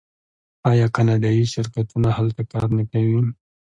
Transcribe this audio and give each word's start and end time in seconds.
آیا 0.71 0.87
کاناډایی 0.95 1.51
شرکتونه 1.53 2.09
هلته 2.17 2.41
کار 2.51 2.67
نه 2.77 2.83
کوي؟ 2.91 3.19